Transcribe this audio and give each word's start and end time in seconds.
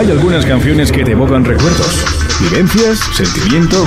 Hay 0.00 0.10
algunas 0.10 0.46
canciones 0.46 0.90
que 0.90 1.04
te 1.04 1.12
evocan 1.12 1.44
recuerdos, 1.44 2.02
vivencias, 2.40 3.00
sentimientos 3.12 3.86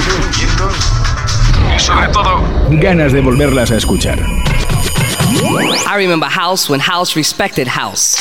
y 1.75 1.79
sobre 1.79 2.08
todo 2.09 2.43
ganas 2.69 3.14
de 3.14 3.19
volverlas 3.19 3.71
a 3.71 3.78
escuchar. 3.78 4.19
I 4.19 5.96
remember 5.96 6.30
house 6.30 6.69
when 6.69 6.80
house 6.80 7.16
respected 7.16 7.67
house. 7.67 8.16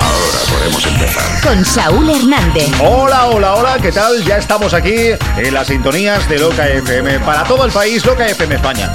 Ahora 0.00 0.38
podemos 0.48 0.86
empezar. 0.86 1.40
Con 1.42 1.64
Saúl 1.64 2.10
Hernández. 2.10 2.70
Hola, 2.80 3.26
hola, 3.26 3.54
hola, 3.56 3.78
¿qué 3.82 3.90
tal? 3.90 4.22
Ya 4.24 4.36
estamos 4.36 4.72
aquí 4.72 5.08
en 5.36 5.54
las 5.54 5.66
sintonías 5.66 6.28
de 6.28 6.38
Loca 6.38 6.68
FM. 6.68 7.18
Para 7.18 7.42
todo 7.42 7.64
el 7.64 7.72
país, 7.72 8.06
Loca 8.06 8.24
FM 8.24 8.54
España. 8.54 8.94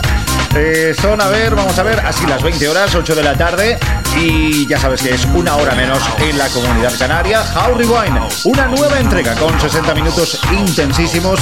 Eh, 0.55 0.93
son, 0.99 1.19
a 1.19 1.27
ver, 1.29 1.55
vamos 1.55 1.77
a 1.79 1.83
ver, 1.83 1.99
así 2.01 2.25
las 2.27 2.43
20 2.43 2.69
horas, 2.69 2.93
8 2.93 3.15
de 3.15 3.23
la 3.23 3.35
tarde. 3.35 3.79
Y 4.15 4.67
ya 4.67 4.77
sabes 4.77 5.01
que 5.01 5.13
es 5.13 5.25
una 5.25 5.55
hora 5.55 5.73
menos 5.73 5.99
en 6.19 6.37
la 6.37 6.47
comunidad 6.49 6.93
canaria. 6.99 7.43
How 7.55 7.75
Rewind, 7.75 8.19
una 8.43 8.67
nueva 8.67 8.99
entrega 8.99 9.33
con 9.35 9.59
60 9.59 9.95
minutos 9.95 10.39
intensísimos 10.51 11.39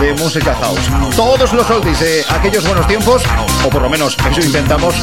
de 0.00 0.12
música 0.14 0.54
house. 0.54 0.88
Todos 1.16 1.52
los 1.52 1.68
oldies 1.70 1.98
de 1.98 2.24
aquellos 2.28 2.64
buenos 2.64 2.86
tiempos, 2.86 3.24
o 3.64 3.68
por 3.68 3.82
lo 3.82 3.90
menos 3.90 4.16
eso 4.30 4.40
intentamos, 4.40 4.94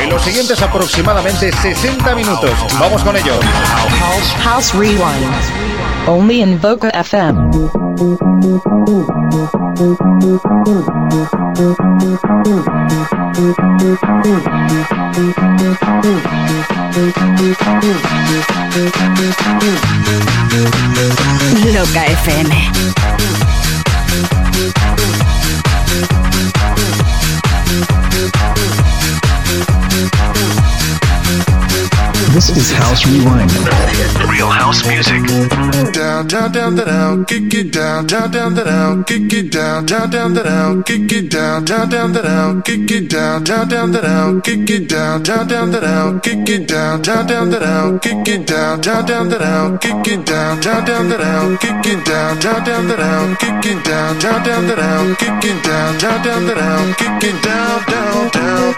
en 0.00 0.08
los 0.08 0.22
siguientes 0.22 0.62
aproximadamente 0.62 1.52
60 1.52 2.14
minutos. 2.14 2.52
Vamos 2.80 3.04
con 3.04 3.14
ello. 3.16 3.38
House 4.42 4.72
Rewind. 4.72 5.91
Only 6.06 6.40
in 6.40 6.58
Boca 6.58 6.90
FM. 6.94 7.36
Loca 21.72 22.04
FM. 22.22 22.82
This 32.32 32.48
is 32.56 32.72
House 32.72 33.04
Rewind. 33.04 33.52
Real 34.32 34.48
house 34.48 34.88
music. 34.88 35.20
down, 35.92 36.26
down, 36.26 36.50
down, 36.50 36.74
down, 36.74 36.86
down, 36.86 37.24
kick 37.26 37.52
it 37.52 37.70
down, 37.70 38.06
down, 38.06 38.30
down, 38.30 38.54
down, 38.54 38.64
down, 38.64 39.04
kick 39.04 39.30
it 39.34 39.52
down, 39.52 39.84
down, 39.84 40.08
down, 40.08 40.32
down, 40.32 40.44
down, 40.44 40.82
kick 40.82 41.12
it 41.12 41.28
down, 41.28 41.62
down, 41.62 41.88
down, 41.90 42.12
down, 42.12 42.24
down, 42.24 42.62
kick 42.62 42.90
it 42.90 43.08
down, 43.10 43.42
down, 43.44 43.68
down, 43.68 43.92
down, 43.92 44.00
down, 44.00 44.42
kick 44.42 44.68
it 44.68 44.88
down, 44.88 45.22
down, 45.22 45.46
down, 45.46 45.70
down, 45.70 45.80
down, 45.82 46.20
kick 46.20 46.48
it 46.48 46.66
down, 46.66 47.02
down, 47.02 47.26
down, 47.26 47.50
down, 47.50 47.60
down, 47.60 47.98
kick 48.00 48.28
it 48.28 48.46
down, 48.46 48.80
down, 48.80 49.06
down, 49.06 49.28
down, 49.28 49.40
down, 49.40 49.78
kick 49.78 50.08
it 50.08 50.16
down, 50.16 50.50
down, 50.50 50.74
down, 50.74 51.08
down, 51.08 51.20
down, 51.20 51.58
kick 51.58 51.86
it 51.86 52.04
down, 52.06 52.40
down, 52.40 52.64
down, 52.64 52.88
down, 52.88 52.98
down, 52.98 53.36
kick 53.36 53.56
it 53.56 53.84
down, 53.84 54.18
down, 54.18 54.44
down, 54.44 54.66
down, 54.66 54.76
down, 54.78 55.16
kick 55.16 55.44
it 55.44 55.64
down, 55.64 55.98
down, 55.98 56.22
down, 56.24 56.46
down, 56.46 56.56
down, 56.56 56.94
kick 56.96 57.24
it 57.24 57.42
down, 57.42 57.58
down, 57.58 57.84
down, 57.84 57.86
down, 57.92 58.30
down, 58.30 58.71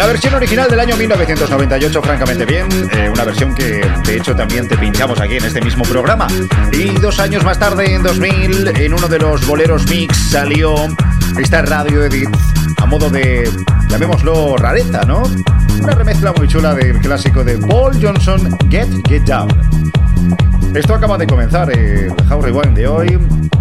La 0.00 0.06
versión 0.06 0.32
original 0.32 0.70
del 0.70 0.80
año 0.80 0.96
1998, 0.96 2.00
francamente 2.00 2.46
bien, 2.46 2.66
eh, 2.90 3.10
una 3.12 3.22
versión 3.22 3.54
que 3.54 3.86
de 4.06 4.16
hecho 4.16 4.34
también 4.34 4.66
te 4.66 4.78
pinchamos 4.78 5.20
aquí 5.20 5.36
en 5.36 5.44
este 5.44 5.60
mismo 5.60 5.84
programa. 5.84 6.26
Y 6.72 6.88
dos 7.00 7.20
años 7.20 7.44
más 7.44 7.58
tarde, 7.58 7.96
en 7.96 8.02
2000, 8.02 8.68
en 8.78 8.94
uno 8.94 9.08
de 9.08 9.18
los 9.18 9.46
boleros 9.46 9.86
mix 9.90 10.16
salió 10.16 10.74
esta 11.38 11.60
radio 11.60 12.02
edit 12.02 12.30
a 12.78 12.86
modo 12.86 13.10
de, 13.10 13.50
llamémoslo, 13.90 14.56
rareza, 14.56 15.02
¿no? 15.04 15.22
Una 15.82 15.92
remezcla 15.92 16.32
muy 16.32 16.48
chula 16.48 16.72
del 16.72 16.98
clásico 17.00 17.44
de 17.44 17.58
Paul 17.58 17.92
Johnson, 18.00 18.56
Get 18.70 18.88
Get 19.06 19.24
Down. 19.24 19.50
Esto 20.74 20.94
acaba 20.94 21.18
de 21.18 21.26
comenzar, 21.26 21.70
el 21.76 22.10
How 22.30 22.40
Rewind 22.40 22.74
de 22.74 22.88
hoy. 22.88 23.18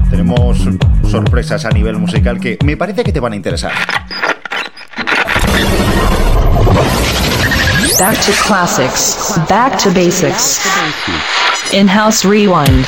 Tenemos 0.09 0.57
sorpresas 1.05 1.65
a 1.65 1.69
nivel 1.71 1.97
musical 1.97 2.39
que 2.39 2.57
me 2.63 2.77
parece 2.77 3.03
que 3.03 3.11
te 3.11 3.19
van 3.19 3.33
a 3.33 3.35
interesar. 3.35 3.73
Back 7.99 8.15
to 8.21 8.31
classics. 8.31 9.37
Back 9.49 9.77
to 9.79 9.93
basics. 9.93 10.65
In-house 11.73 12.23
rewind. 12.23 12.87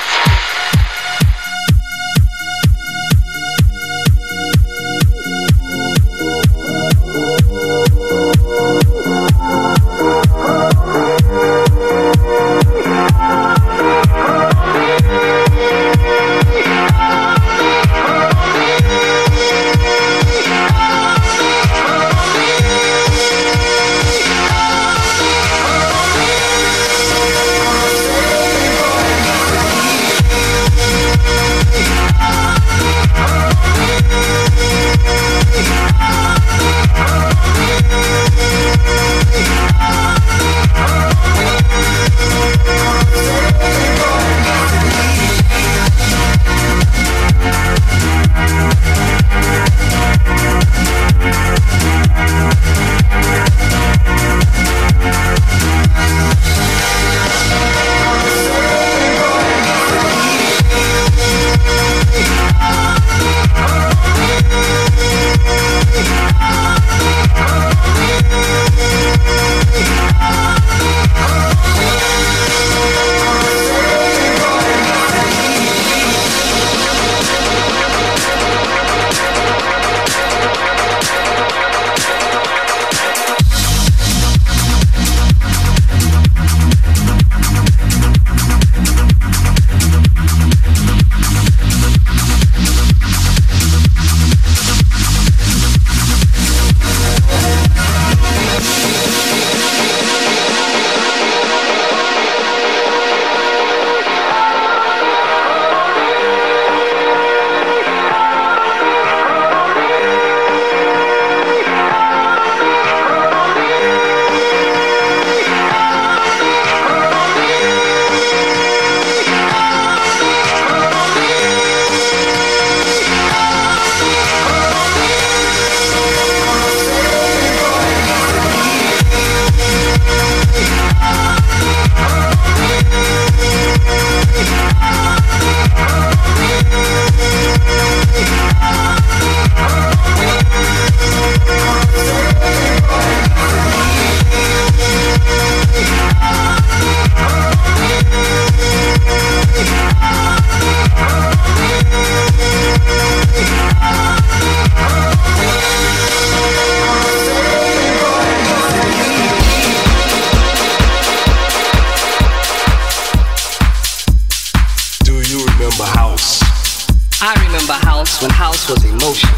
Remember 167.72 167.88
house 167.88 168.22
when 168.22 168.32
house 168.32 168.70
was 168.70 168.84
emotion. 168.84 169.30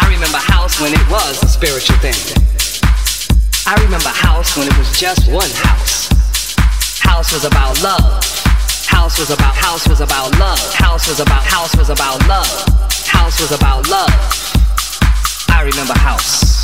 I 0.00 0.06
remember 0.08 0.38
house 0.38 0.80
when 0.80 0.92
it 0.92 1.10
was 1.10 1.42
a 1.42 1.48
spiritual 1.48 1.96
thing. 1.96 2.14
I 3.66 3.74
remember 3.82 4.10
house 4.10 4.56
when 4.56 4.68
it 4.68 4.78
was 4.78 4.96
just 4.96 5.28
one 5.32 5.50
house. 5.50 6.06
House 7.00 7.32
was 7.32 7.44
about 7.44 7.82
love. 7.82 8.22
House 8.86 9.18
was 9.18 9.30
about 9.30 9.56
house 9.56 9.88
was 9.88 10.00
about 10.00 10.38
love. 10.38 10.74
House 10.74 11.08
was 11.08 11.18
about 11.18 11.42
house 11.42 11.74
was 11.74 11.90
about 11.90 12.24
love. 12.28 12.46
House 13.06 13.40
was 13.40 13.50
about 13.50 13.88
love. 13.88 14.14
I 15.48 15.62
remember 15.64 15.98
house. 15.98 16.61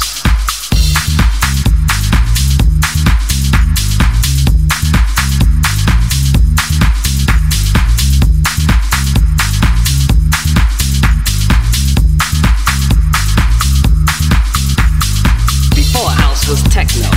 Was 16.48 16.62
techno. 16.64 17.08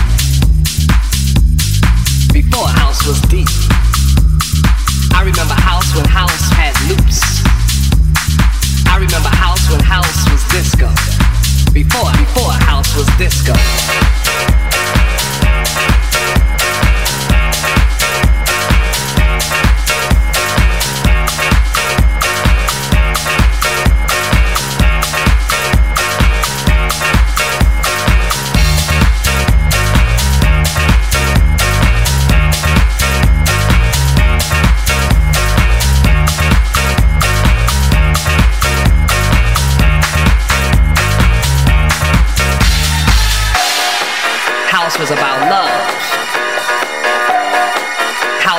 Before 2.33 2.67
house 2.67 3.07
was 3.07 3.21
deep. 3.29 3.47
I 5.13 5.23
remember 5.23 5.53
house 5.53 5.95
when 5.95 6.05
house 6.05 6.49
had 6.51 6.75
loops. 6.89 7.21
I 8.87 8.97
remember 8.97 9.29
house 9.29 9.69
when 9.69 9.79
house 9.79 10.29
was 10.29 10.43
disco. 10.51 10.89
Before, 11.71 12.11
before 12.11 12.51
house 12.67 12.93
was 12.97 13.07
disco. 13.17 13.53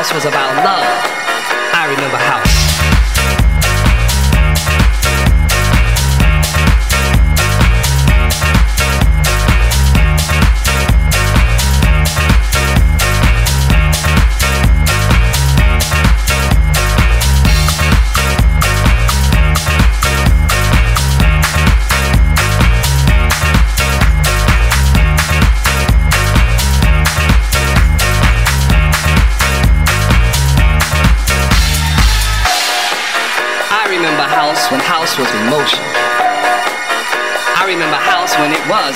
House 0.02 0.14
was 0.14 0.24
about 0.24 0.56
love. 0.64 0.82
I 1.78 1.86
remember 1.88 2.16
house. 2.16 2.41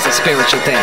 A 0.05 0.11
spiritual 0.11 0.59
thing. 0.61 0.75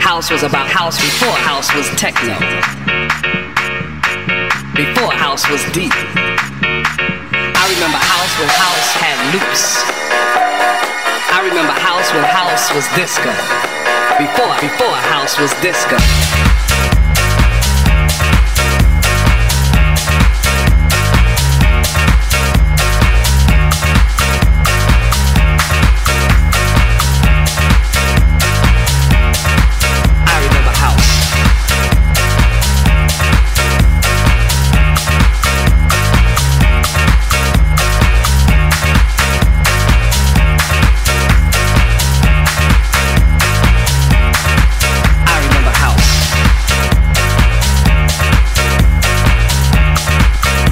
House 0.00 0.30
was 0.30 0.42
about 0.42 0.68
house 0.68 1.00
before 1.00 1.32
house 1.32 1.74
was 1.74 1.88
techno. 1.96 2.38
Before 4.76 5.12
house 5.12 5.48
was 5.50 5.64
deep. 5.72 5.92
I 5.92 7.64
remember 7.74 7.98
house 7.98 8.32
when 8.38 8.48
house 8.48 8.92
had 9.00 9.16
loops. 9.34 9.82
I 11.32 11.40
remember 11.42 11.72
house 11.72 12.12
when 12.12 12.24
house 12.24 12.72
was 12.74 12.86
disco. 12.94 13.32
Before, 14.18 14.54
before 14.60 14.96
house 15.10 15.38
was 15.38 15.52
disco. 15.60 15.96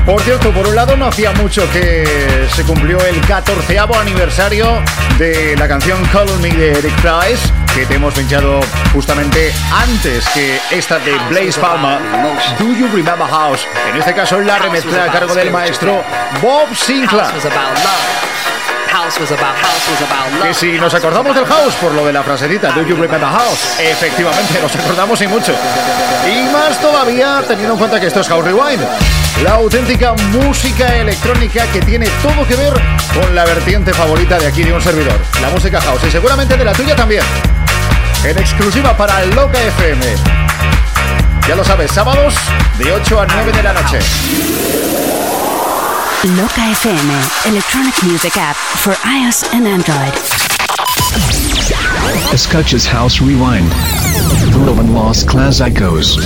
Por 0.06 0.20
cierto, 0.20 0.50
por 0.52 0.66
un 0.66 0.76
lado 0.76 0.98
no 0.98 1.06
hacía 1.06 1.32
mucho 1.32 1.66
que 1.72 2.46
se 2.54 2.62
cumplió 2.64 2.98
el 3.06 3.18
14 3.22 3.78
aniversario 3.78 4.82
de 5.18 5.56
la 5.56 5.66
canción 5.66 6.04
Call 6.12 6.28
Me 6.40 6.50
de 6.50 6.72
Eric 6.72 6.94
Price, 7.00 7.50
que 7.74 7.86
te 7.86 7.94
hemos 7.94 8.12
pinchado 8.12 8.60
justamente 8.92 9.50
antes 9.72 10.28
que 10.28 10.60
esta 10.70 10.98
de 10.98 11.16
Blaze 11.30 11.58
Palma, 11.58 11.98
Do 12.58 12.66
You 12.66 12.86
Remember 12.88 13.26
House? 13.26 13.66
En 13.90 13.96
este 13.96 14.12
caso 14.12 14.40
la 14.40 14.58
remezcla 14.58 15.04
a 15.04 15.10
cargo 15.10 15.34
del 15.34 15.50
maestro 15.50 16.04
Bob 16.42 16.74
Sinclair. 16.74 17.32
Que 20.42 20.54
si 20.54 20.72
nos 20.72 20.92
acordamos 20.92 21.34
del 21.34 21.46
house 21.46 21.74
por 21.80 21.92
lo 21.92 22.04
de 22.06 22.12
la 22.12 22.22
frasecita 22.22 22.70
Do 22.72 22.82
you 22.82 22.94
remember 22.94 23.28
house? 23.28 23.80
Efectivamente, 23.80 24.60
nos 24.60 24.76
acordamos 24.76 25.20
y 25.22 25.26
mucho. 25.26 25.54
Y 26.30 26.42
más 26.52 26.78
todavía 26.78 27.42
teniendo 27.48 27.72
en 27.72 27.78
cuenta 27.78 27.98
que 27.98 28.06
esto 28.06 28.20
es 28.20 28.28
House 28.28 28.44
Rewind. 28.44 28.86
La 29.42 29.54
auténtica 29.54 30.14
música 30.32 30.94
electrónica 30.96 31.66
que 31.72 31.80
tiene 31.80 32.06
todo 32.22 32.46
que 32.46 32.54
ver 32.54 32.72
con 33.12 33.34
la 33.34 33.44
vertiente 33.44 33.92
favorita 33.92 34.38
de 34.38 34.46
aquí 34.46 34.62
de 34.62 34.72
un 34.72 34.80
servidor. 34.80 35.18
La 35.42 35.50
música 35.50 35.80
house 35.80 36.02
y 36.06 36.10
seguramente 36.10 36.56
de 36.56 36.64
la 36.64 36.72
tuya 36.72 36.94
también. 36.94 37.22
En 38.22 38.38
exclusiva 38.38 38.96
para 38.96 39.24
Loca 39.26 39.60
FM. 39.60 40.04
Ya 41.48 41.56
lo 41.56 41.64
sabes, 41.64 41.90
sábados 41.90 42.34
de 42.78 42.92
8 42.92 43.20
a 43.20 43.26
9 43.26 43.52
de 43.52 43.62
la 43.62 43.72
noche. 43.72 43.98
Loca 46.36 46.70
FM, 46.70 47.12
electronic 47.44 48.02
music 48.04 48.36
app 48.38 48.56
for 48.56 48.96
iOS 49.04 49.44
and 49.52 49.66
Android. 49.66 50.14
Escuchas 52.32 52.86
House 52.86 53.20
Rewind. 53.20 53.70
And 54.78 54.94
Lost 54.94 55.28
Clásicos. 55.28 56.18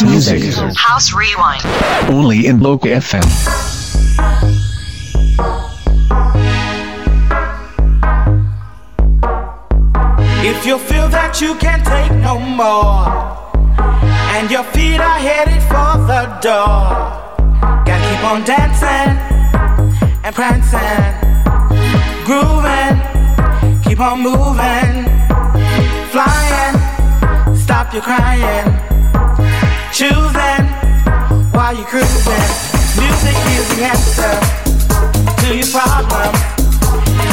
House 0.00 0.30
music. 0.30 0.76
House 0.76 1.12
Rewind. 1.12 1.62
Only 2.08 2.46
in 2.46 2.60
Loca 2.60 2.88
FM. 2.88 3.24
If 10.44 10.64
you 10.64 10.78
feel 10.78 11.08
that 11.08 11.40
you 11.40 11.54
can't 11.56 11.84
take 11.84 12.12
no 12.22 12.38
more, 12.38 13.08
and 14.36 14.50
your 14.50 14.62
feet 14.64 15.00
are 15.00 15.18
headed 15.18 15.62
for 15.64 15.98
the 16.06 16.26
door, 16.40 16.94
gotta 17.84 18.04
keep 18.08 18.24
on 18.24 18.44
dancing 18.44 19.10
and 20.22 20.34
prancing, 20.34 21.14
grooving, 22.24 23.82
keep 23.82 24.00
on 24.00 24.22
moving, 24.22 25.04
flying, 26.10 27.56
stop 27.56 27.92
your 27.92 28.02
crying, 28.02 28.97
choosing 29.92 30.64
while 31.52 31.74
you're 31.74 31.86
cruising. 31.86 32.46
Music 33.00 33.36
is 33.56 33.66
the 33.72 33.84
answer 33.88 34.34
to 35.40 35.56
your 35.56 35.66
problem. 35.72 36.32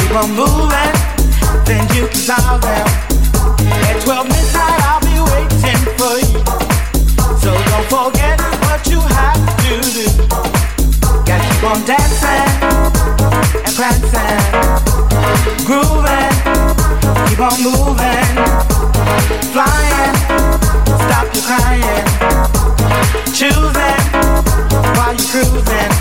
Keep 0.00 0.12
on 0.16 0.30
moving, 0.32 0.94
then 1.64 1.84
you 1.94 2.06
can 2.08 2.16
solve 2.16 2.62
them. 2.62 2.86
At 3.88 4.00
12 4.02 4.28
midnight, 4.28 4.80
I'll 4.88 5.00
be 5.04 5.16
waiting 5.32 5.82
for 6.00 6.16
you. 6.16 6.40
So 7.42 7.52
don't 7.52 7.88
forget 7.92 8.40
what 8.64 8.86
you 8.88 9.00
have 9.00 9.42
to 9.62 9.74
do. 9.92 10.06
Gotta 11.26 11.44
keep 11.44 11.64
on 11.64 11.84
dancing 11.84 12.50
and 13.64 13.74
prancing, 13.76 14.40
grooving, 15.68 16.32
keep 17.28 17.40
on 17.40 17.56
moving, 17.62 18.32
flying, 19.52 20.55
crying, 21.46 22.06
choosing 23.30 24.02
while 24.98 25.14
you're 25.14 25.30
cruising. 25.30 25.92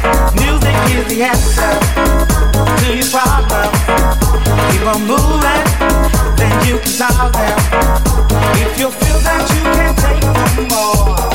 Music 0.42 0.78
is 0.98 1.06
the 1.06 1.22
answer 1.22 1.74
to 2.82 2.88
your 2.98 3.10
problems. 3.14 3.78
Keep 4.72 4.86
on 4.90 5.02
moving, 5.06 5.66
then 6.40 6.54
you 6.66 6.76
can 6.82 6.94
solve 7.02 7.32
them. 7.32 7.60
If 8.58 8.72
you 8.80 8.90
feel 8.90 9.20
that 9.22 9.46
you 9.54 9.62
can't 9.78 9.98
take 10.02 10.26
no 10.26 10.46
more, 10.74 11.30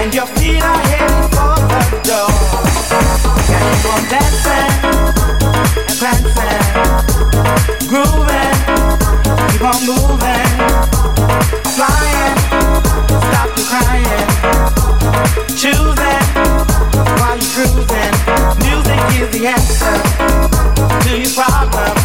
and 0.00 0.08
your 0.14 0.28
feet 0.40 0.62
are 0.64 0.82
heading 0.88 1.28
for 1.36 1.56
the 1.68 1.82
door, 2.08 2.32
gotta 3.44 3.68
keep 3.76 3.92
on 3.92 4.02
dancing 4.08 4.72
and 5.84 5.96
prancing, 6.00 6.64
grooving, 7.92 8.56
keep 9.52 9.64
on 9.68 9.80
moving, 9.84 10.45
the 19.38 19.46
answer 19.48 19.96
to 21.04 21.10
your 21.20 21.32
problems. 21.36 22.00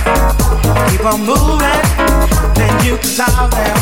Keep 0.92 1.06
on 1.06 1.20
moving, 1.24 1.82
then 2.56 2.74
you 2.84 2.98
can 2.98 3.08
solve 3.08 3.52
them. 3.52 3.78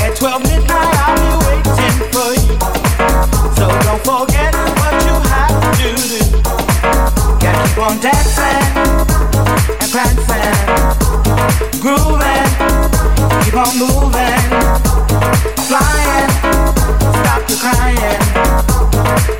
At 0.00 0.16
12 0.16 0.42
midnight, 0.42 0.94
I'll 1.04 1.16
be 1.20 1.30
waiting 1.44 1.96
for 2.12 2.32
you. 2.32 2.56
So 3.56 3.68
don't 3.84 4.00
forget 4.00 4.54
what 4.80 4.94
you 5.04 5.16
have 5.32 5.56
to 5.60 5.68
do. 5.76 5.92
Gotta 7.42 7.68
keep 7.68 7.78
on 7.78 8.00
dancing 8.00 8.64
and 9.80 10.18
grooving, 11.80 12.50
keep 13.44 13.56
on 13.56 13.72
moving, 13.76 14.44
flying, 15.68 16.30
stop 17.20 17.42
crying, 17.60 18.22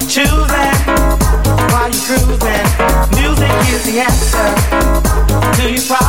choosing 0.07 0.77
while 1.71 1.91
you're 1.91 2.05
cruising. 2.05 2.66
Is 3.77 3.85
the 3.85 4.01
answer 4.01 5.61
to 5.61 5.71
your 5.71 5.83
problems. 5.83 6.06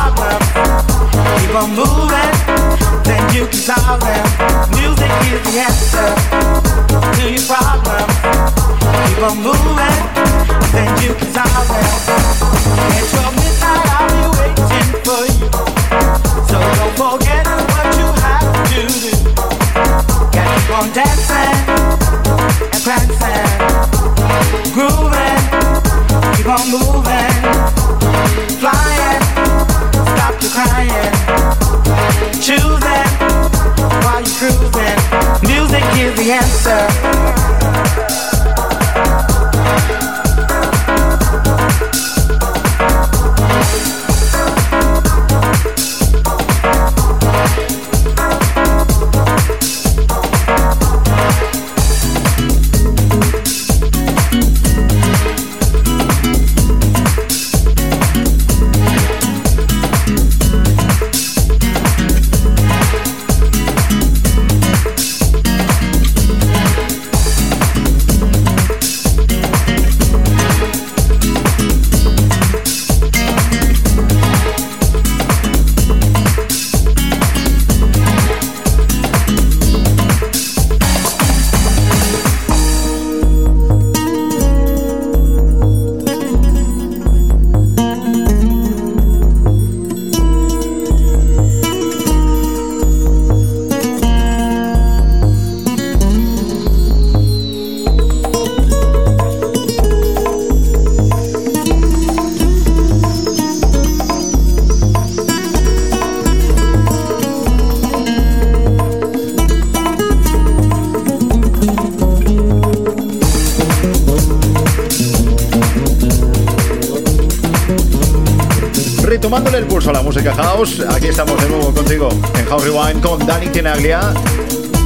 Retomándole 119.28 119.58
el 119.58 119.66
pulso 119.66 119.90
a 119.90 119.92
la 119.92 120.00
música 120.00 120.34
house, 120.34 120.82
aquí 120.88 121.08
estamos 121.08 121.38
de 121.42 121.50
nuevo 121.50 121.74
contigo 121.74 122.08
en 122.38 122.46
House 122.46 122.64
Rewind 122.64 123.02
con 123.02 123.26
Dani 123.26 123.48
Tenaglia 123.48 124.00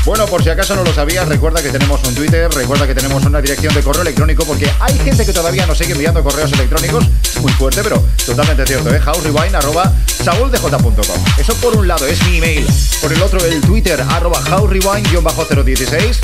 Bueno, 0.04 0.26
por 0.26 0.44
si 0.44 0.50
acaso 0.50 0.76
no 0.76 0.84
lo 0.84 0.92
sabías, 0.92 1.26
recuerda 1.26 1.62
que 1.62 1.70
tenemos 1.70 2.06
un 2.06 2.14
Twitter, 2.14 2.52
recuerda 2.52 2.86
que 2.86 2.94
tenemos 2.94 3.24
una 3.24 3.40
dirección 3.40 3.72
de 3.72 3.82
correo 3.82 4.02
electrónico, 4.02 4.44
porque 4.44 4.70
hay 4.78 4.98
gente 4.98 5.24
que 5.24 5.32
todavía 5.32 5.64
nos 5.64 5.78
sigue 5.78 5.92
enviando 5.92 6.22
correos 6.22 6.52
electrónicos, 6.52 7.06
muy 7.40 7.52
fuerte, 7.52 7.80
pero 7.82 8.04
totalmente 8.26 8.66
cierto, 8.66 8.94
¿eh? 8.94 9.00
houserewind.com. 9.00 11.24
Eso 11.38 11.54
por 11.62 11.76
un 11.76 11.88
lado 11.88 12.06
es 12.06 12.22
mi 12.26 12.36
email, 12.36 12.66
por 13.00 13.10
el 13.10 13.22
otro 13.22 13.42
el 13.42 13.62
Twitter, 13.62 14.02
arroba 14.02 14.38
houserewind-016. 14.42 16.18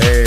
Eh, 0.00 0.24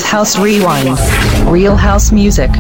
House 0.08 0.38
Rewind. 0.38 0.98
Real 1.50 1.76
house 1.76 2.12
music. 2.12 2.50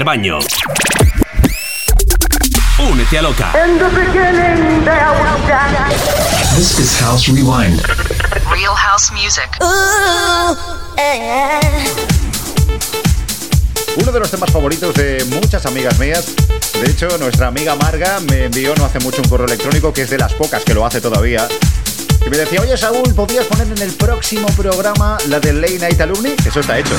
Rebaño. 0.00 0.38
Únete 2.78 3.18
a 3.18 3.22
Loca. 3.22 3.52
This 6.56 6.78
is 6.78 6.98
House 7.02 7.26
Rewind. 7.28 7.82
Real 8.50 8.74
house 8.74 9.12
music. 9.12 9.50
Uno 13.98 14.10
de 14.10 14.20
los 14.20 14.30
temas 14.30 14.50
favoritos 14.50 14.94
de 14.94 15.22
muchas 15.26 15.66
amigas 15.66 15.98
mías. 15.98 16.34
De 16.82 16.90
hecho, 16.90 17.18
nuestra 17.18 17.48
amiga 17.48 17.74
Marga 17.74 18.20
me 18.20 18.44
envió 18.46 18.74
no 18.76 18.86
hace 18.86 19.00
mucho 19.00 19.20
un 19.20 19.28
correo 19.28 19.48
electrónico 19.48 19.92
que 19.92 20.00
es 20.02 20.08
de 20.08 20.16
las 20.16 20.32
pocas 20.32 20.64
que 20.64 20.72
lo 20.72 20.86
hace 20.86 21.02
todavía. 21.02 21.46
Y 22.24 22.30
me 22.30 22.36
decía, 22.36 22.60
oye 22.60 22.76
Saúl, 22.76 23.14
¿podrías 23.14 23.46
poner 23.46 23.66
en 23.68 23.82
el 23.82 23.92
próximo 23.92 24.48
programa 24.56 25.18
la 25.28 25.40
de 25.40 25.52
Late 25.52 25.78
Night 25.78 26.00
Alumni? 26.00 26.34
Eso 26.44 26.60
está 26.60 26.78
hecho. 26.78 26.94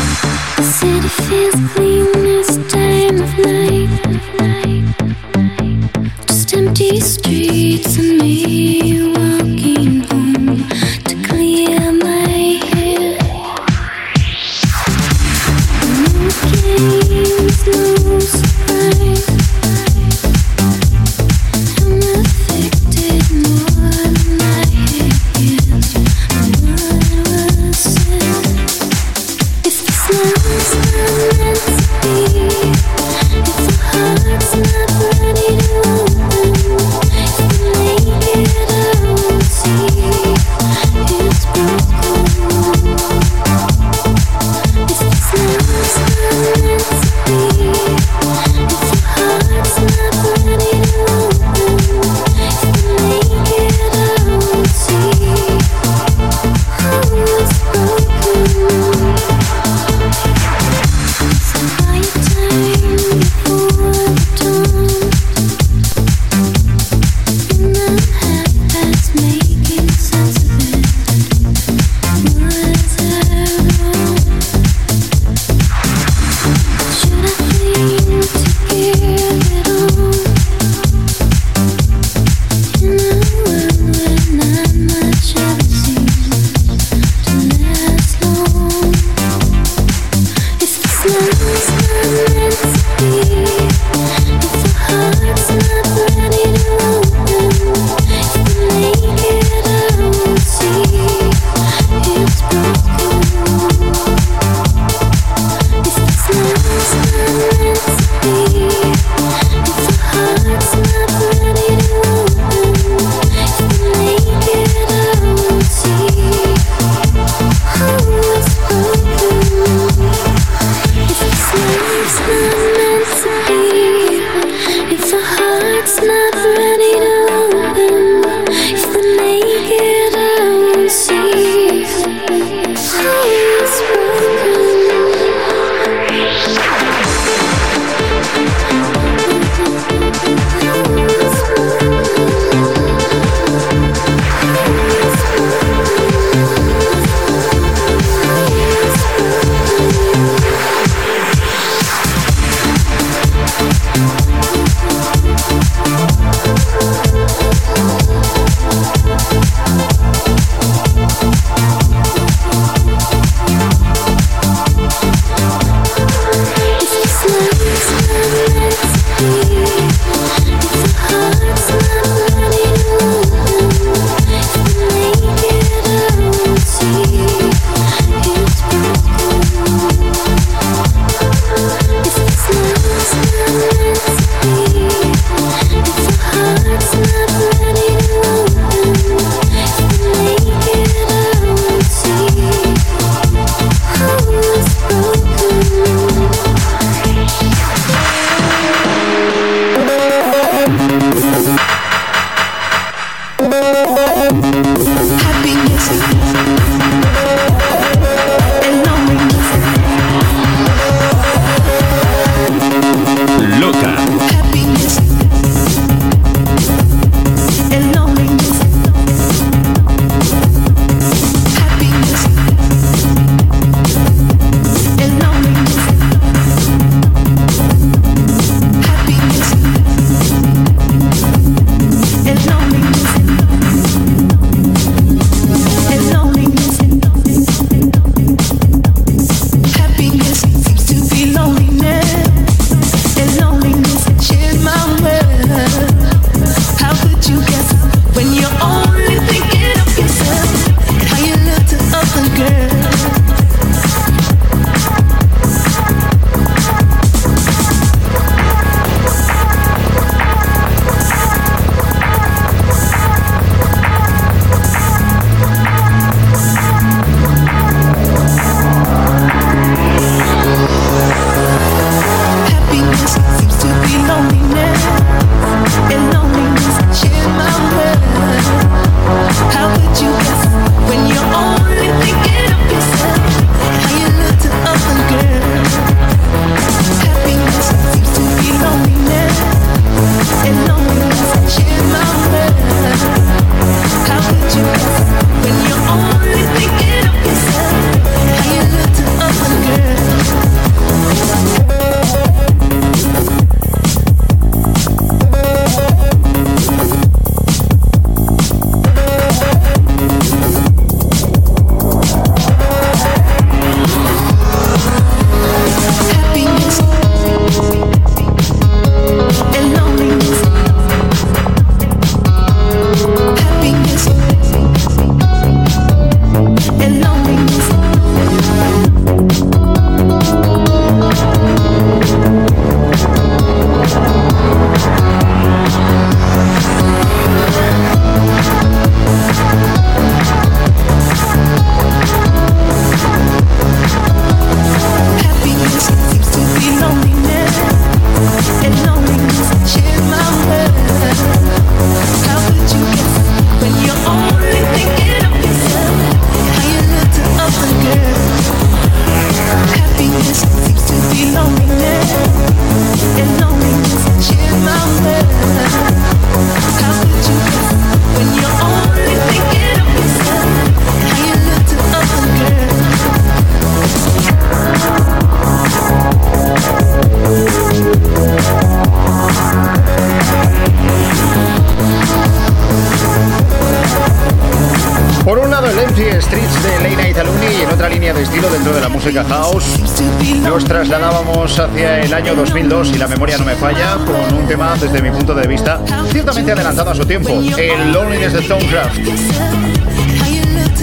Tema, 394.71 394.91
desde 394.91 395.01
mi 395.01 395.11
punto 395.15 395.33
de 395.33 395.47
vista, 395.47 395.79
ciertamente 396.11 396.51
adelantado 396.51 396.91
a 396.91 396.95
su 396.95 397.05
tiempo, 397.05 397.29
el 397.57 397.91
Loneliness 397.91 398.33
de 398.33 398.43
Stonecraft. 398.43 398.97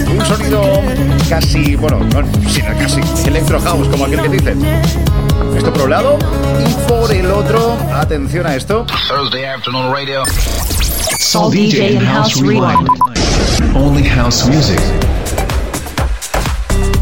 Un 0.07 0.25
sonido 0.25 0.81
casi, 1.29 1.75
bueno, 1.75 1.99
no, 1.99 2.49
sino 2.49 2.77
casi 2.77 3.01
electro 3.27 3.59
house, 3.61 3.87
como 3.87 4.05
aquel 4.05 4.21
que 4.21 4.29
dicen. 4.29 4.61
Esto 5.55 5.73
por 5.73 5.83
un 5.83 5.89
lado 5.89 6.17
y 6.65 6.89
por 6.89 7.11
el 7.11 7.31
otro, 7.31 7.77
atención 7.93 8.45
a 8.47 8.55
esto. 8.55 8.85
Thursday 9.07 9.45
afternoon 9.45 9.91
radio. 9.91 10.23
Soul 11.19 11.51
DJ 11.51 11.99
House 11.99 12.41
Rewind. 12.41 12.87
Only 13.75 14.03
house 14.03 14.47
music. 14.47 14.79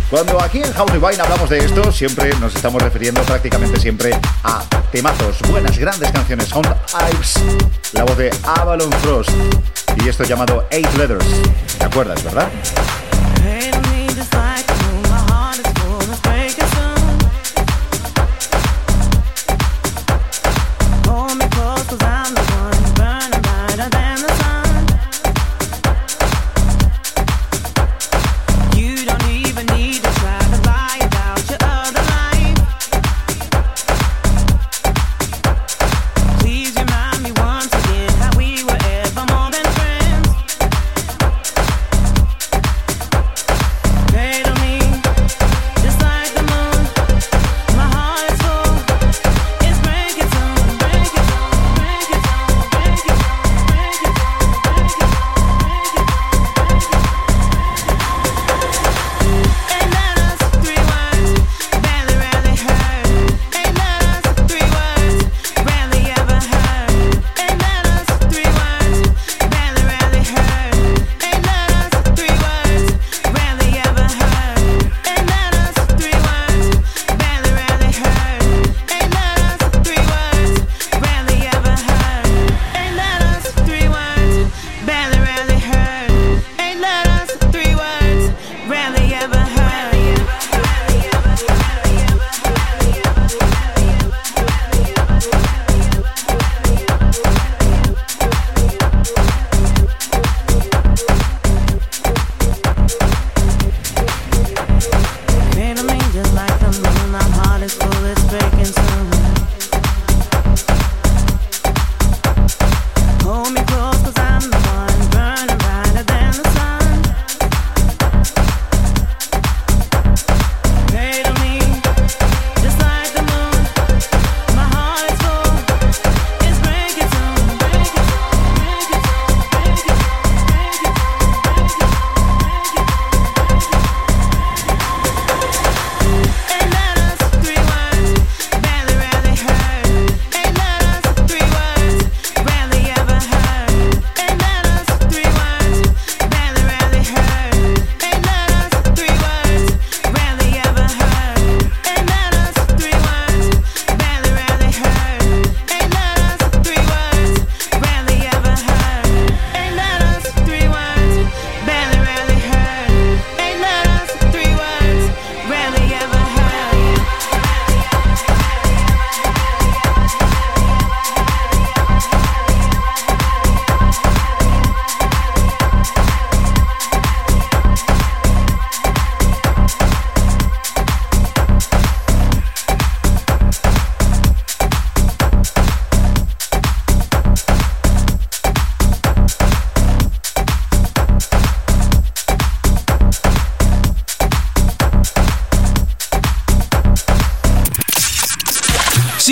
Cuando 0.09 0.41
aquí 0.41 0.59
en 0.59 0.71
House 0.71 0.89
Rewind 0.91 1.19
hablamos 1.19 1.49
de 1.49 1.57
esto, 1.57 1.91
siempre 1.91 2.29
nos 2.39 2.55
estamos 2.55 2.81
refiriendo 2.81 3.21
prácticamente 3.23 3.77
siempre 3.77 4.17
a 4.43 4.63
temazos, 4.89 5.41
buenas, 5.49 5.77
grandes 5.77 6.09
canciones. 6.11 6.47
Sound 6.47 6.73
Ives, 7.11 7.35
la 7.91 8.05
voz 8.05 8.17
de 8.17 8.31
Avalon 8.43 8.91
Frost 9.01 9.31
y 9.97 10.07
esto 10.07 10.23
llamado 10.23 10.65
Eight 10.71 10.93
Letters. 10.95 11.25
¿Te 11.77 11.85
acuerdas, 11.85 12.23
verdad? 12.23 12.47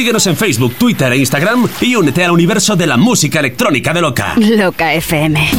Síguenos 0.05 0.27
en 0.27 0.37
Facebook, 0.37 0.75
Twitter 0.75 1.11
e 1.13 1.17
Instagram 1.17 1.67
y 1.81 1.95
únete 1.95 2.23
al 2.23 2.29
universo 2.29 2.75
de 2.75 2.85
la 2.85 2.95
música 2.95 3.39
electrónica 3.39 3.91
de 3.91 4.01
Loca. 4.01 4.35
Loca 4.37 4.93
FM. 4.93 5.49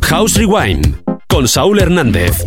House 0.00 0.36
Rewind 0.36 1.02
con 1.28 1.46
Saúl 1.46 1.80
Hernández. 1.80 2.46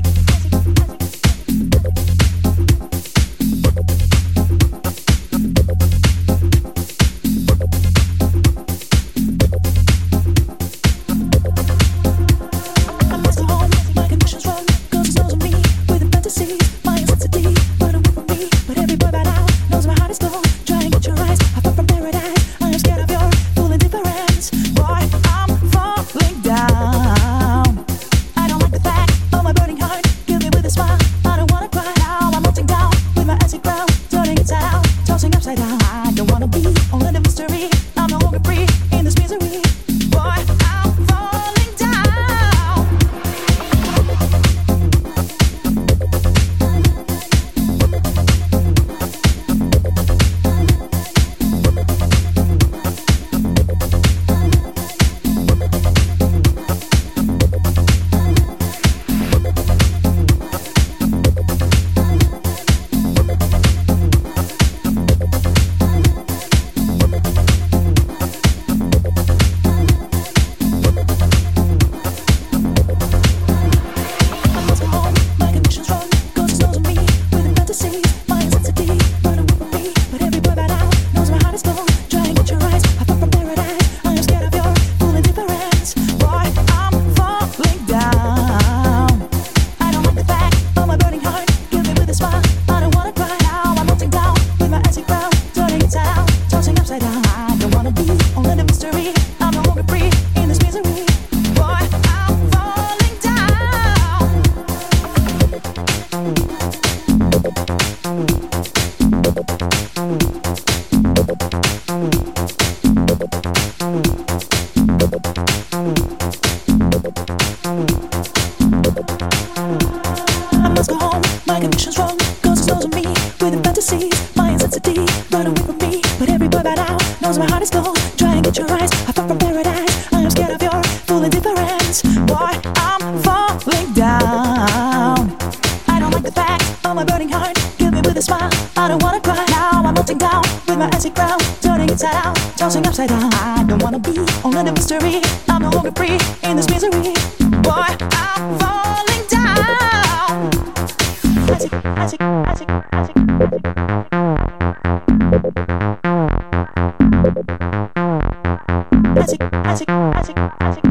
Acid, 159.15 159.41
acid, 159.41 159.89
acid, 159.89 160.37
acid. 160.59 160.83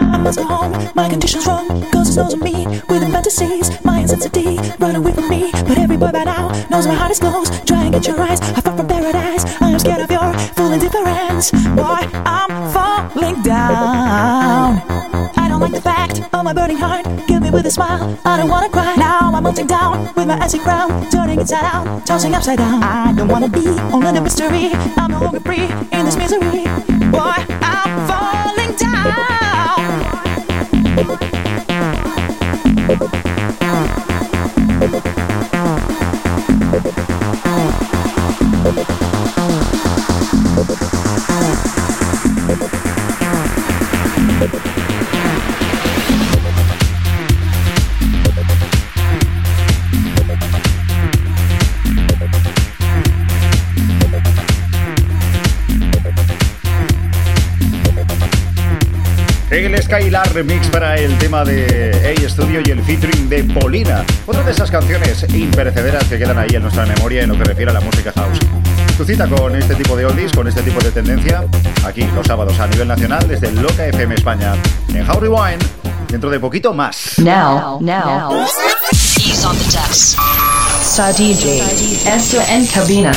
I 0.00 0.20
must 0.22 0.38
go 0.38 0.44
home, 0.44 0.90
my 0.94 1.08
condition's 1.08 1.46
wrong. 1.46 1.66
Cause 1.90 2.08
it's 2.08 2.16
knows 2.16 2.36
me 2.36 2.66
with 2.88 3.02
fantasies. 3.10 3.84
My 3.84 3.98
intensity, 3.98 4.58
run 4.78 4.96
away 4.96 5.12
from 5.12 5.28
me. 5.28 5.50
But 5.52 5.78
every 5.78 5.96
boy 5.96 6.12
by 6.12 6.24
now 6.24 6.48
knows 6.70 6.86
my 6.86 6.94
heart 6.94 7.10
is 7.10 7.18
closed. 7.18 7.66
Try 7.66 7.84
and 7.84 7.92
get 7.92 8.06
your 8.06 8.20
eyes, 8.20 8.40
with 17.54 17.66
a 17.66 17.70
smile, 17.70 18.18
I 18.24 18.36
don't 18.36 18.50
wanna 18.50 18.68
cry. 18.68 18.94
Now 18.96 19.30
I'm 19.32 19.42
melting 19.44 19.68
down 19.68 20.12
with 20.16 20.26
my 20.26 20.34
acid 20.34 20.60
crown 20.60 21.08
Turning 21.10 21.38
inside 21.38 21.64
out, 21.64 22.04
tossing 22.04 22.34
upside 22.34 22.58
down. 22.58 22.82
I 22.82 23.12
don't 23.16 23.28
wanna 23.28 23.48
be 23.48 23.66
only 23.94 24.10
the 24.12 24.20
mystery. 24.20 24.70
I'm 24.96 25.12
no 25.12 25.20
longer 25.20 25.40
free 25.40 25.68
in 25.92 26.04
this 26.04 26.16
misery. 26.16 26.64
Boy, 27.14 27.53
Skylar 59.94 60.34
remix 60.34 60.66
para 60.70 60.96
el 60.96 61.16
tema 61.18 61.44
de 61.44 62.16
A 62.18 62.28
Studio 62.28 62.60
y 62.64 62.70
el 62.72 62.82
featuring 62.82 63.28
de 63.28 63.44
Polina. 63.44 64.04
Otra 64.26 64.42
de 64.42 64.50
esas 64.50 64.68
canciones 64.68 65.24
imperecederas 65.32 66.02
que 66.08 66.18
quedan 66.18 66.36
ahí 66.36 66.48
en 66.52 66.62
nuestra 66.62 66.84
memoria 66.84 67.22
en 67.22 67.28
lo 67.28 67.38
que 67.38 67.44
refiere 67.44 67.70
a 67.70 67.74
la 67.74 67.80
música 67.80 68.12
house. 68.16 68.40
Tu 68.96 69.04
cita 69.04 69.28
con 69.28 69.54
este 69.54 69.76
tipo 69.76 69.94
de 69.94 70.04
oldies, 70.04 70.32
con 70.32 70.48
este 70.48 70.62
tipo 70.62 70.80
de 70.80 70.90
tendencia, 70.90 71.44
aquí 71.86 72.02
los 72.12 72.26
sábados 72.26 72.58
a 72.58 72.66
nivel 72.66 72.88
nacional 72.88 73.28
desde 73.28 73.52
Loca 73.52 73.86
FM 73.86 74.16
España. 74.16 74.54
En 74.88 75.08
How 75.08 75.20
Rewind, 75.20 75.62
dentro 76.08 76.28
de 76.28 76.40
poquito 76.40 76.74
más. 76.74 77.16
Now, 77.18 77.78
now. 77.80 78.48
He's 78.90 79.44
on 79.44 79.56
the 79.56 79.64
decks. 79.64 80.16
Sa 80.82 81.12
DJ. 81.12 81.62
Esto 82.04 82.42
en 82.48 82.66
cabina. 82.66 83.12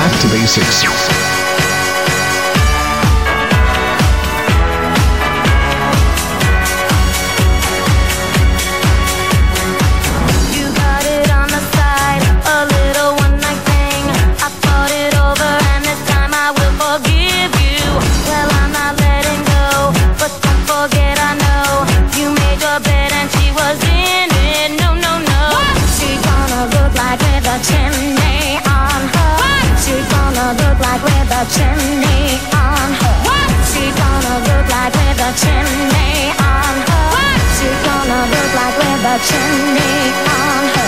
Back 0.00 0.20
to 0.22 0.28
basics. 0.28 1.29
Chimney 35.40 36.32
on 36.52 36.74
her. 36.88 37.12
She 37.56 37.68
gonna 37.86 38.20
look 38.32 38.50
like 38.60 38.76
with 38.80 39.12
a 39.14 39.16
chimney 39.28 39.96
on 40.36 40.79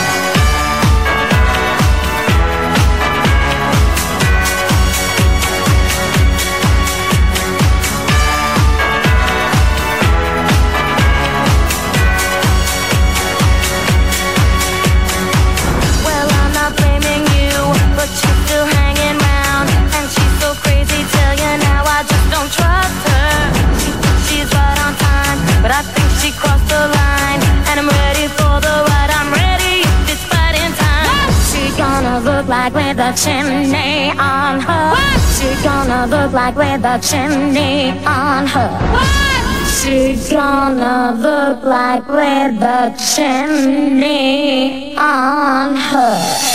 like 32.72 32.96
with 32.96 32.98
a 32.98 33.12
chimney 33.12 34.10
on 34.18 34.60
her. 34.60 34.94
She 35.34 35.62
gonna 35.62 36.06
look 36.06 36.32
like 36.32 36.56
with 36.56 36.84
a 36.84 36.98
chimney 36.98 37.90
on 38.06 38.46
her. 38.46 38.68
What? 38.92 39.68
She 39.68 40.16
gonna 40.30 41.14
look 41.18 41.62
like 41.64 42.06
with 42.08 42.62
a 42.62 42.94
chimney 43.14 44.96
on 44.96 45.76
her. 45.76 46.51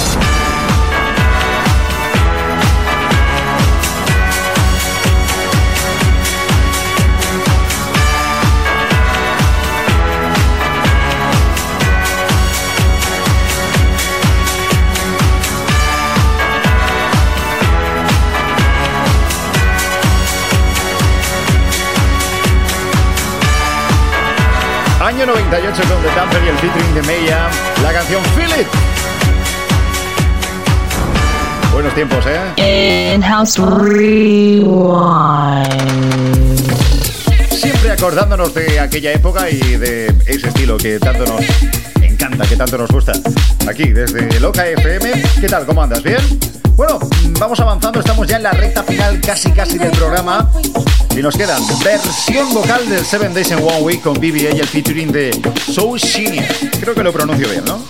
Año 25.48 25.72
98 25.72 25.94
con 25.94 26.02
The 26.04 26.10
Dumper 26.20 26.44
y 26.44 26.48
el 26.50 26.58
featuring 26.58 26.94
de 26.94 27.02
Meia, 27.04 27.50
la 27.82 27.94
canción 27.94 28.22
Feel 28.36 28.50
It. 28.60 28.68
Buenos 31.72 31.96
tiempos, 31.96 32.26
¿eh? 32.28 33.14
In-house 33.16 33.58
rewind. 33.58 34.68
Siempre 37.50 37.92
acordándonos 37.92 38.54
de 38.54 38.78
aquella 38.82 39.14
época 39.14 39.50
y 39.50 39.78
de 39.78 40.14
ese 40.26 40.50
estilo 40.50 40.78
que 40.78 41.00
tanto 41.00 41.26
nos 41.26 41.42
encanta, 42.02 42.46
que 42.46 42.58
tanto 42.58 42.78
nos 42.78 42.90
gusta. 42.90 43.14
Aquí, 43.70 43.94
desde 43.94 44.42
Loca 44.42 44.68
FM. 44.68 45.12
¿Qué 45.40 45.48
tal? 45.48 45.66
¿Cómo 45.66 45.82
andas? 45.82 46.04
¿Bien? 46.04 46.20
Bueno, 46.78 47.00
vamos 47.40 47.60
avanzando, 47.60 48.02
estamos 48.02 48.28
ya 48.28 48.38
en 48.38 48.44
la 48.44 48.52
recta 48.52 48.84
final 48.84 49.20
casi 49.20 49.52
casi 49.52 49.80
del 49.80 49.90
programa. 49.90 50.48
Y 51.10 51.24
nos 51.24 51.36
quedan 51.36 51.60
versión 51.84 52.54
vocal 52.54 52.88
del 52.88 53.04
Seven 53.04 53.34
Days 53.34 53.50
in 53.50 53.58
One 53.58 53.82
Week 53.82 54.00
con 54.00 54.14
BBA 54.14 54.56
y 54.56 54.60
el 54.60 54.68
featuring 54.68 55.12
de 55.12 55.32
So 55.74 55.98
Senior. 55.98 56.46
Creo 56.80 56.94
que 56.94 57.02
lo 57.02 57.12
pronuncio 57.12 57.50
bien, 57.50 57.66
¿no? 57.66 57.82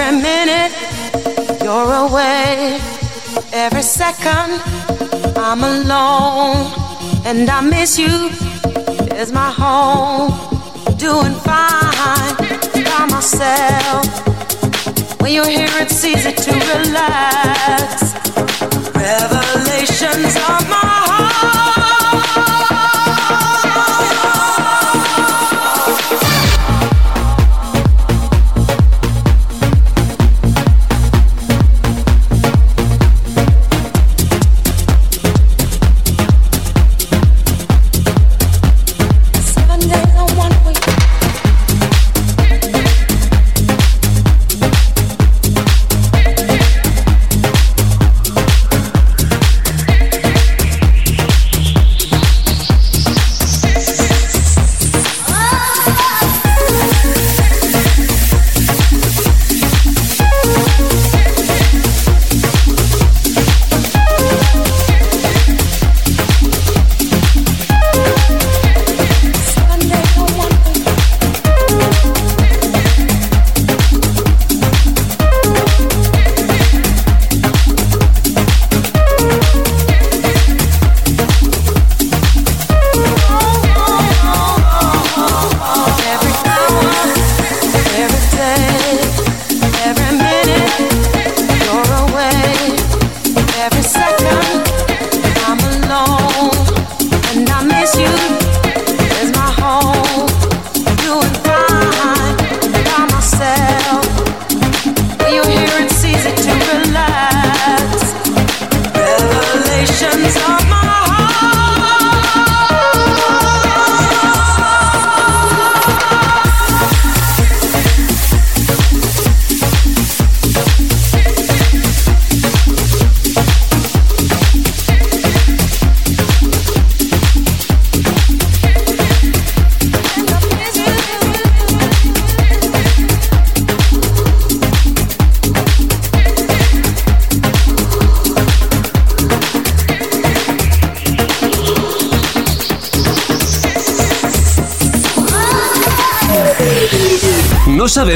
Every 0.00 0.22
minute, 0.22 0.72
you're 1.62 1.92
away. 2.06 2.80
Every 3.52 3.82
second, 3.82 4.60
I'm 5.36 5.62
alone. 5.64 6.72
And 7.24 7.48
I 7.50 7.60
miss 7.60 7.98
you. 7.98 8.30
There's 9.08 9.32
my 9.32 9.50
home. 9.50 10.30
Doing 10.96 11.34
fine 11.34 12.36
by 12.90 13.06
myself. 13.10 14.06
When 15.20 15.32
you're 15.32 15.48
here, 15.48 15.68
it's 15.82 16.04
easy 16.04 16.32
to 16.32 16.52
relax. 16.52 18.14
Revelations 18.94 20.36
of 20.36 20.68
my 20.70 20.78
Seven 20.98 21.17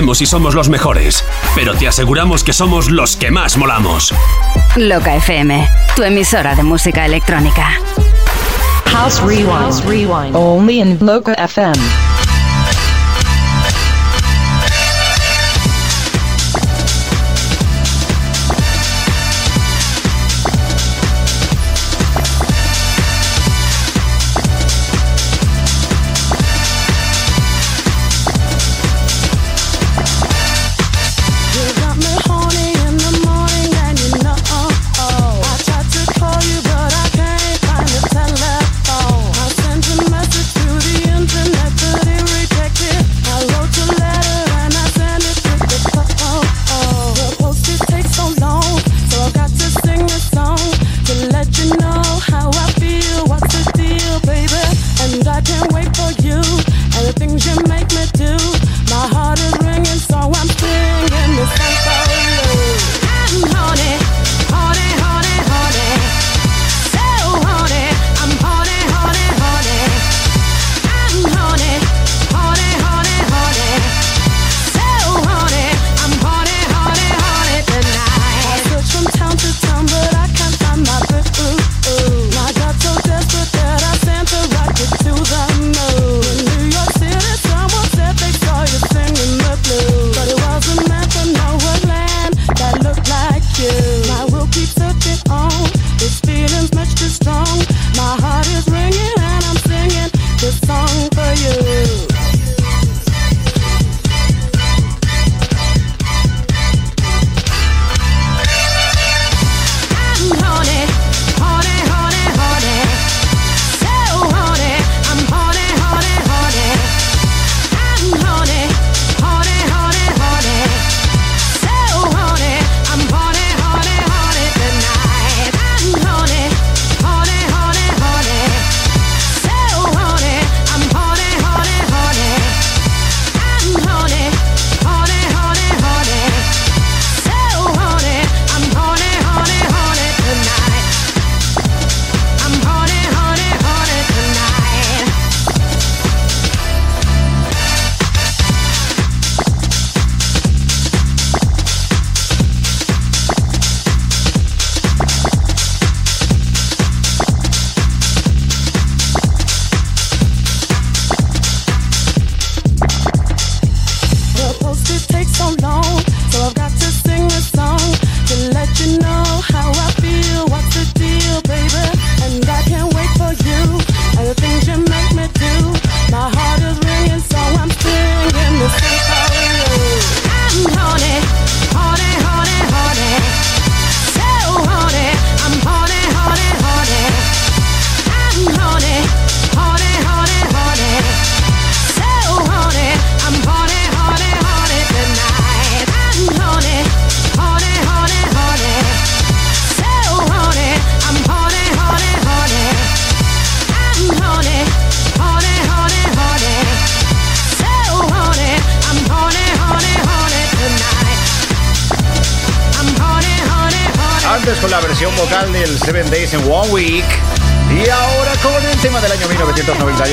sabemos 0.02 0.18
si 0.18 0.26
somos 0.26 0.56
los 0.56 0.68
mejores, 0.68 1.24
pero 1.54 1.74
te 1.74 1.86
aseguramos 1.86 2.42
que 2.42 2.52
somos 2.52 2.90
los 2.90 3.16
que 3.16 3.30
más 3.30 3.56
molamos. 3.56 4.12
Loca 4.74 5.14
FM, 5.14 5.68
tu 5.94 6.02
emisora 6.02 6.56
de 6.56 6.64
música 6.64 7.06
electrónica. 7.06 7.78
House 8.86 9.20
Rewind. 9.20 9.48
House 9.48 9.84
Rewind. 9.84 10.34
Only 10.34 10.80
in 10.80 10.98
Loca 10.98 11.34
FM. 11.34 11.78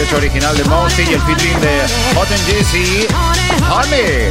1998 0.10 0.18
original 0.18 0.58
de 0.58 0.64
Mosty 0.66 1.04
y 1.04 1.14
el 1.14 1.22
featuring 1.22 1.60
de 1.62 1.82
Hot 2.16 2.32
and 2.32 2.46
Jesse, 2.46 3.08
Honey. 3.70 4.30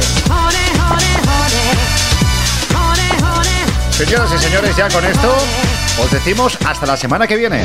Señoras 3.91 4.29
y 4.33 4.39
señores, 4.39 4.75
ya 4.75 4.89
con 4.89 5.05
esto 5.05 5.33
os 6.03 6.11
decimos 6.11 6.57
hasta 6.65 6.85
la 6.85 6.97
semana 6.97 7.27
que 7.27 7.35
viene. 7.35 7.63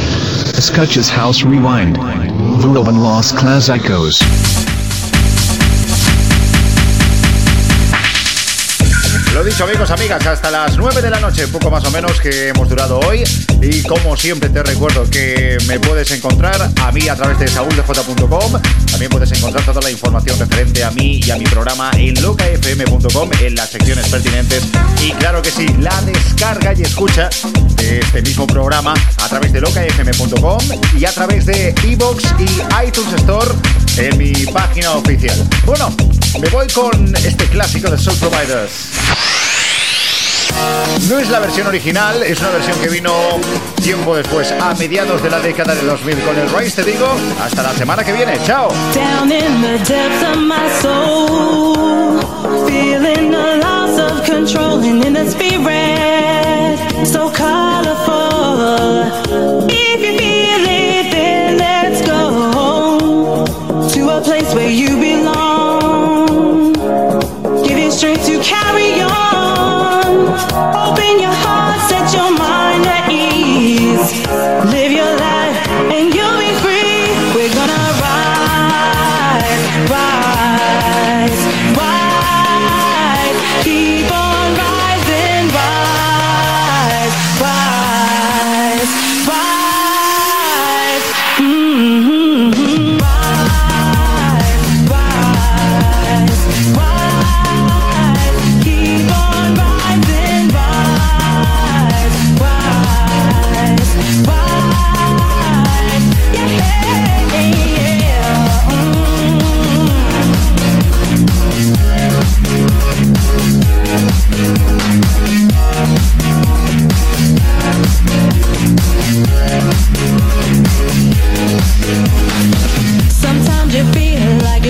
Escuchas 0.57 1.11
House 1.11 1.43
Rewind. 1.43 1.97
Vuelvan 2.61 3.03
los 3.03 3.33
clásicos. 3.33 4.21
Lo 9.35 9.43
dicho 9.43 9.64
amigos, 9.64 9.91
amigas, 9.91 10.24
hasta 10.24 10.49
las 10.49 10.76
9 10.76 11.03
de 11.03 11.11
la 11.11 11.18
noche, 11.18 11.49
poco 11.49 11.68
más 11.68 11.85
o 11.85 11.91
menos 11.91 12.20
que 12.20 12.51
hemos 12.51 12.68
durado 12.68 13.01
hoy. 13.01 13.24
Y 13.61 13.82
como 13.82 14.16
siempre 14.16 14.49
te 14.49 14.62
recuerdo 14.62 15.11
que 15.11 15.59
me 15.66 15.80
puedes 15.80 16.09
encontrar 16.12 16.70
a 16.80 16.93
mí 16.93 17.09
a 17.09 17.16
través 17.16 17.41
de 17.41 17.49
sauldej.com. 17.49 18.62
También 18.89 19.11
puedes 19.11 19.32
encontrar 19.32 19.64
toda 19.64 19.80
la 19.80 19.91
información 19.91 20.39
referente 20.39 20.85
a 20.85 20.93
mí 20.93 21.20
y 21.20 21.30
a 21.32 21.37
mi 21.37 21.47
programa 21.47 21.91
en 21.97 22.14
locafm.com 22.22 23.30
en 23.41 23.57
las 23.57 23.70
secciones 23.70 24.09
pertinentes. 24.09 24.62
Y 25.03 25.11
claro 25.14 25.43
que 25.43 25.51
sí, 25.51 25.66
la 25.80 26.01
descarga 26.03 26.72
y 26.72 26.82
escucha 26.82 27.28
de 27.74 27.99
este 27.99 28.22
mismo 28.22 28.47
programa 28.47 28.95
a 29.20 29.28
través 29.28 29.53
de 29.53 29.61
locafm.com 29.61 30.61
y 30.97 31.05
a 31.07 31.12
través 31.12 31.45
de 31.47 31.74
iBox 31.82 32.22
y 32.39 32.87
iTunes 32.87 33.12
Store 33.14 33.51
en 33.97 34.16
mi 34.16 34.32
página 34.47 34.93
oficial. 34.93 35.37
Bueno, 35.66 35.93
me 36.41 36.49
voy 36.49 36.66
con 36.68 37.14
este 37.16 37.47
clásico 37.49 37.91
de 37.91 37.99
Soul 37.99 38.16
Providers. 38.18 38.91
No 41.09 41.18
es 41.18 41.28
la 41.30 41.41
versión 41.41 41.66
original, 41.66 42.22
es 42.22 42.39
una 42.41 42.51
versión 42.51 42.78
que 42.78 42.89
vino 42.89 43.12
tiempo 43.82 44.16
después, 44.16 44.53
a 44.53 44.74
mediados 44.74 45.22
de 45.22 45.30
la 45.30 45.41
década 45.41 45.74
de 45.74 45.82
2000 45.82 46.18
con 46.20 46.39
el 46.39 46.49
Rise, 46.51 46.82
te 46.82 46.91
digo. 46.93 47.07
Hasta 47.43 47.62
la 47.62 47.72
semana 47.74 48.05
que 48.05 48.12
viene, 48.12 48.39
chao. 48.45 48.68
Down 48.95 49.30
in 49.30 49.62
the 49.62 49.78
depths 49.85 50.22
of 50.22 50.37
my 50.39 50.68
soul, 50.80 52.20
feeling 52.66 53.30
the 53.30 53.57
loss 53.59 53.99
of 53.99 54.24
control 54.24 54.78
and 54.82 55.05
in 55.05 55.12
the 55.14 55.28
spirit, 55.30 56.78
so 57.07 57.30
colorful. 57.30 59.05
If 59.68 60.01
you 60.01 60.16
feel 60.18 60.64
it, 60.66 61.11
then 61.11 61.59
let's 61.59 62.01
go 62.03 63.45
to 63.89 64.11
a 64.11 64.20
place 64.22 64.55
where 64.55 64.70
you 64.70 65.03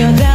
you're 0.05 0.15
down. 0.17 0.34